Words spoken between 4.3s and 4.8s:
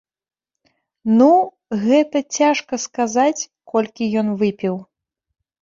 выпіў.